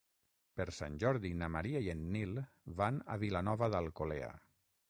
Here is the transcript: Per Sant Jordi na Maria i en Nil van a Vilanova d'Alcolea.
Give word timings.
Per 0.59 0.65
Sant 0.77 0.95
Jordi 1.03 1.31
na 1.43 1.51
Maria 1.57 1.83
i 1.87 1.91
en 1.95 2.01
Nil 2.15 2.33
van 2.83 3.01
a 3.17 3.19
Vilanova 3.25 3.73
d'Alcolea. 3.75 4.33